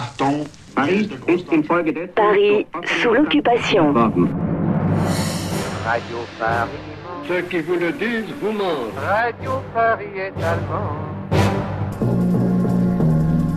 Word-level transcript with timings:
Achtung, 0.00 0.46
Paris 0.74 1.10
ist 1.26 1.52
infolgedessen 1.52 2.14
Paris 2.14 2.66
sous 3.02 3.12
l'occupation. 3.12 3.92
Radio 5.84 6.18
Paris. 6.38 6.70
Ceux 7.28 7.42
qui 7.42 7.60
vous 7.60 7.74
le 7.74 7.92
disent 7.92 8.32
vous 8.40 8.52
mentent. 8.52 8.96
Radio 8.96 9.50
Paris 9.74 10.16
est 10.16 10.42
allemand. 10.42 10.96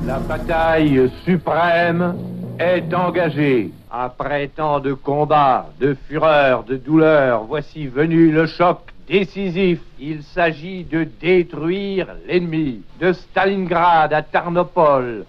La 0.05 0.19
bataille 0.19 1.09
suprême 1.23 2.17
est 2.59 2.93
engagée. 2.93 3.71
Après 3.89 4.49
tant 4.49 4.81
de 4.81 4.91
combats, 4.91 5.69
de 5.79 5.95
fureur, 6.09 6.63
de 6.63 6.75
douleur, 6.75 7.45
voici 7.45 7.87
venu 7.87 8.31
le 8.31 8.47
choc 8.47 8.79
décisif. 9.07 9.79
Il 9.97 10.23
s'agit 10.23 10.83
de 10.83 11.07
détruire 11.21 12.07
l'ennemi. 12.27 12.81
De 12.99 13.13
Stalingrad 13.13 14.11
à 14.11 14.21
Tarnopol, 14.21 15.23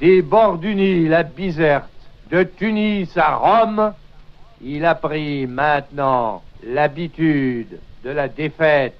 des 0.00 0.22
bords 0.22 0.58
du 0.58 0.74
Nil 0.74 1.12
à 1.12 1.22
Bizerte, 1.22 1.84
de 2.30 2.42
Tunis 2.42 3.08
à 3.16 3.36
Rome, 3.36 3.92
il 4.64 4.84
a 4.84 4.94
pris 4.94 5.46
maintenant 5.46 6.42
l'habitude 6.66 7.78
de 8.02 8.10
la 8.10 8.28
défaite. 8.28 8.94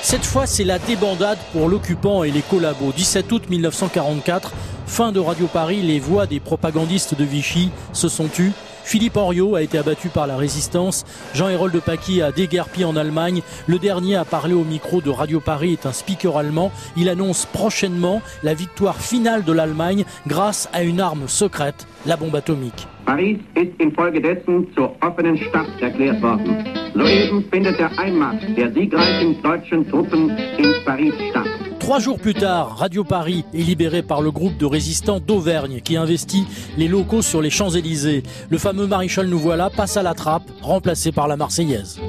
Cette 0.00 0.24
fois, 0.24 0.46
c'est 0.46 0.64
la 0.64 0.78
débandade 0.78 1.38
pour 1.52 1.68
l'occupant 1.68 2.22
et 2.24 2.30
les 2.30 2.42
collabos. 2.42 2.92
17 2.92 3.32
août 3.32 3.50
1944, 3.50 4.52
fin 4.86 5.12
de 5.12 5.20
Radio 5.20 5.46
Paris, 5.46 5.82
les 5.82 5.98
voix 5.98 6.26
des 6.26 6.40
propagandistes 6.40 7.16
de 7.16 7.24
Vichy 7.24 7.70
se 7.92 8.08
sont 8.08 8.28
tues. 8.28 8.52
Philippe 8.84 9.16
Henriot 9.16 9.54
a 9.54 9.62
été 9.62 9.78
abattu 9.78 10.08
par 10.08 10.26
la 10.26 10.36
résistance. 10.36 11.04
Jean-Hérold 11.34 11.72
de 11.72 11.80
Paquis 11.80 12.22
a 12.22 12.32
déguerpi 12.32 12.84
en 12.84 12.96
Allemagne. 12.96 13.42
Le 13.66 13.78
dernier 13.78 14.16
à 14.16 14.24
parler 14.24 14.54
au 14.54 14.64
micro 14.64 15.00
de 15.00 15.10
Radio 15.10 15.40
Paris 15.40 15.72
est 15.72 15.86
un 15.86 15.92
speaker 15.92 16.36
allemand. 16.36 16.72
Il 16.96 17.08
annonce 17.08 17.46
prochainement 17.46 18.22
la 18.42 18.54
victoire 18.54 18.96
finale 19.00 19.44
de 19.44 19.52
l'Allemagne 19.52 20.04
grâce 20.26 20.68
à 20.72 20.82
une 20.82 21.00
arme 21.00 21.28
secrète, 21.28 21.86
la 22.06 22.16
bombe 22.16 22.36
atomique. 22.36 22.86
Paris 23.04 23.38
ist 23.56 23.72
infolgedessen 23.80 24.68
zur 24.74 24.94
offenen 25.00 25.36
Stadt 25.36 25.66
erklärt 25.80 26.22
worden. 26.22 26.64
Soeben 26.94 27.44
findet 27.50 27.78
der 27.78 27.90
Einmarsch 27.98 28.44
der 28.56 28.70
siegreichen 28.72 29.42
deutschen 29.42 29.88
Truppen 29.88 30.30
in 30.58 30.72
Paris 30.84 31.14
statt. 31.30 31.61
Trois 31.82 31.98
jours 31.98 32.20
plus 32.20 32.34
tard, 32.34 32.76
Radio 32.78 33.02
Paris 33.02 33.44
est 33.52 33.62
libéré 33.62 34.02
par 34.04 34.22
le 34.22 34.30
groupe 34.30 34.56
de 34.56 34.64
résistants 34.64 35.18
d'Auvergne 35.18 35.80
qui 35.80 35.96
investit 35.96 36.46
les 36.78 36.86
locaux 36.86 37.22
sur 37.22 37.42
les 37.42 37.50
Champs-Élysées. 37.50 38.22
Le 38.50 38.58
fameux 38.58 38.86
maréchal 38.86 39.26
Nous 39.26 39.40
voilà 39.40 39.68
passe 39.68 39.96
à 39.96 40.04
la 40.04 40.14
trappe, 40.14 40.48
remplacé 40.60 41.10
par 41.10 41.26
la 41.26 41.36
Marseillaise. 41.36 42.00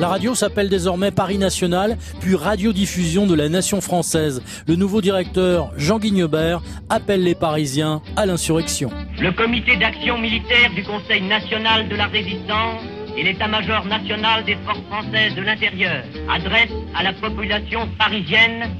La 0.00 0.08
radio 0.08 0.34
s'appelle 0.34 0.68
désormais 0.68 1.12
Paris 1.12 1.38
National, 1.38 1.96
puis 2.18 2.34
Radiodiffusion 2.34 3.28
de 3.28 3.36
la 3.36 3.48
Nation 3.48 3.80
française. 3.80 4.42
Le 4.66 4.74
nouveau 4.74 5.00
directeur, 5.00 5.70
Jean 5.76 6.00
Guignebert, 6.00 6.62
appelle 6.90 7.22
les 7.22 7.36
Parisiens 7.36 8.02
à 8.16 8.26
l'insurrection. 8.26 8.90
Le 9.20 9.30
comité 9.30 9.76
d'action 9.76 10.18
militaire 10.18 10.72
du 10.74 10.82
Conseil 10.82 11.22
national 11.22 11.88
de 11.88 11.94
la 11.94 12.06
résistance 12.06 12.82
et 13.16 13.22
l'état-major 13.22 13.84
national 13.86 14.44
des 14.44 14.56
forces 14.66 14.82
françaises 14.90 15.34
de 15.34 15.42
l'intérieur 15.42 16.04
adressent 16.28 16.72
à 16.94 17.02
la 17.02 17.12
population 17.12 17.88
parisienne 17.98 18.70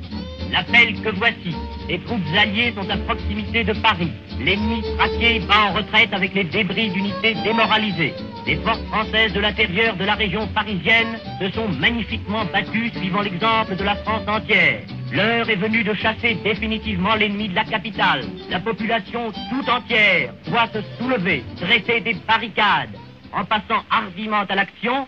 l'appel 0.53 1.01
que 1.01 1.11
voici. 1.11 1.55
Les 1.89 1.99
troupes 2.01 2.21
alliées 2.37 2.73
sont 2.75 2.89
à 2.91 2.97
proximité 2.97 3.65
de 3.65 3.73
Paris. 3.75 4.11
L'ennemi 4.41 4.83
traqué 4.97 5.39
va 5.41 5.67
en 5.67 5.73
retraite 5.73 6.13
avec 6.13 6.35
les 6.35 6.45
débris 6.45 6.91
d'unités 6.91 7.35
démoralisées. 7.45 8.15
Les 8.47 8.57
forces 8.57 8.83
françaises 8.91 9.33
de 9.33 9.41
l'intérieur 9.41 9.97
de 9.97 10.05
la 10.05 10.15
région 10.15 10.47
parisienne 10.49 11.19
se 11.41 11.51
sont 11.51 11.69
magnifiquement 11.81 12.45
battues 12.53 12.91
suivant 12.97 13.23
l'exemple 13.23 13.77
de 13.77 13.85
la 13.85 13.97
France 13.97 14.23
entière. 14.27 14.81
L'heure 15.13 15.49
est 15.49 15.57
venue 15.57 15.85
de 15.85 15.95
chasser 15.95 16.37
définitivement 16.45 17.15
l'ennemi 17.15 17.49
de 17.49 17.55
la 17.55 17.65
capitale. 17.65 18.25
La 18.51 18.61
population 18.61 19.33
tout 19.51 19.71
entière 19.71 20.33
doit 20.49 20.69
se 20.73 20.81
soulever, 20.99 21.45
dresser 21.61 22.01
des 22.01 22.15
barricades, 22.27 22.91
en 23.37 23.45
passant 23.45 23.85
hardiment 23.91 24.45
à 24.49 24.55
l'action, 24.55 25.07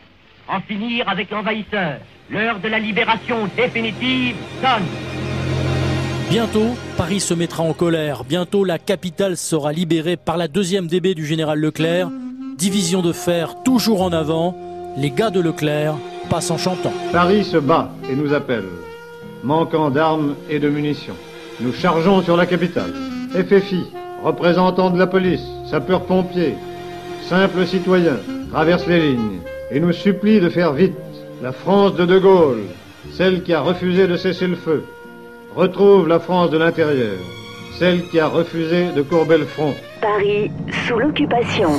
en 0.49 0.61
finir 0.61 1.09
avec 1.09 1.31
l'envahisseur. 1.31 1.99
L'heure 2.31 2.61
de 2.61 2.69
la 2.69 2.79
libération 2.79 3.49
définitive 3.57 4.37
sonne. 4.61 4.85
Bientôt, 6.29 6.77
Paris 6.99 7.21
se 7.21 7.33
mettra 7.33 7.63
en 7.63 7.73
colère. 7.73 8.25
Bientôt, 8.25 8.65
la 8.65 8.79
capitale 8.79 9.39
sera 9.39 9.73
libérée 9.73 10.19
par 10.19 10.37
la 10.37 10.47
deuxième 10.47 10.87
DB 10.87 11.15
du 11.15 11.25
général 11.25 11.59
Leclerc. 11.59 12.11
Division 12.59 13.01
de 13.01 13.13
fer 13.13 13.63
toujours 13.65 14.03
en 14.03 14.13
avant. 14.13 14.55
Les 14.99 15.11
gars 15.11 15.31
de 15.31 15.41
Leclerc 15.41 15.95
passent 16.29 16.51
en 16.51 16.59
chantant. 16.59 16.93
Paris 17.13 17.45
se 17.45 17.57
bat 17.57 17.91
et 18.11 18.15
nous 18.15 18.35
appelle. 18.35 18.67
Manquant 19.43 19.89
d'armes 19.89 20.35
et 20.51 20.59
de 20.59 20.69
munitions. 20.69 21.17
Nous 21.61 21.73
chargeons 21.73 22.23
sur 22.23 22.37
la 22.37 22.45
capitale. 22.45 22.93
FFI, 23.33 23.85
représentants 24.23 24.91
de 24.91 24.99
la 24.99 25.07
police, 25.07 25.47
sapeurs-pompiers, 25.71 26.57
simples 27.23 27.67
citoyens, 27.67 28.19
traversent 28.53 28.87
les 28.87 29.01
lignes 29.01 29.41
et 29.71 29.81
nous 29.81 29.93
supplie 29.93 30.41
de 30.41 30.49
faire 30.49 30.73
vite. 30.73 30.97
La 31.43 31.53
France 31.53 31.95
de 31.95 32.05
De 32.05 32.19
Gaulle, 32.19 32.65
celle 33.13 33.43
qui 33.43 33.55
a 33.55 33.61
refusé 33.61 34.07
de 34.09 34.17
cesser 34.17 34.47
le 34.47 34.57
feu, 34.57 34.85
retrouve 35.55 36.09
la 36.09 36.19
France 36.19 36.51
de 36.51 36.59
l'intérieur, 36.59 37.17
celle 37.79 38.03
qui 38.09 38.19
a 38.19 38.27
refusé 38.27 38.87
de 38.97 39.03
courber 39.03 39.39
le 39.39 39.45
front. 39.45 39.75
Paris 40.01 40.51
sous 40.87 40.99
l'occupation. 40.99 41.71